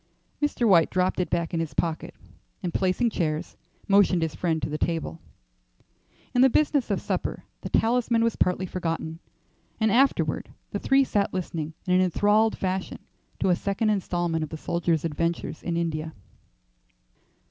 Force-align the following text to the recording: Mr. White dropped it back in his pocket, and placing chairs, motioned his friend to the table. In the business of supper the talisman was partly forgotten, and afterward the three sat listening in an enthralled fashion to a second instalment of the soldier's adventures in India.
Mr. 0.41 0.67
White 0.67 0.89
dropped 0.89 1.19
it 1.19 1.29
back 1.29 1.53
in 1.53 1.59
his 1.59 1.75
pocket, 1.75 2.15
and 2.63 2.73
placing 2.73 3.07
chairs, 3.11 3.55
motioned 3.87 4.23
his 4.23 4.33
friend 4.33 4.59
to 4.59 4.67
the 4.67 4.79
table. 4.79 5.21
In 6.33 6.41
the 6.41 6.49
business 6.49 6.89
of 6.89 6.99
supper 6.99 7.43
the 7.61 7.69
talisman 7.69 8.23
was 8.23 8.35
partly 8.35 8.65
forgotten, 8.65 9.19
and 9.79 9.91
afterward 9.91 10.49
the 10.71 10.79
three 10.79 11.03
sat 11.03 11.35
listening 11.35 11.75
in 11.85 11.93
an 11.93 12.01
enthralled 12.01 12.57
fashion 12.57 12.97
to 13.41 13.49
a 13.49 13.55
second 13.55 13.91
instalment 13.91 14.43
of 14.43 14.49
the 14.49 14.57
soldier's 14.57 15.05
adventures 15.05 15.61
in 15.61 15.77
India. 15.77 16.15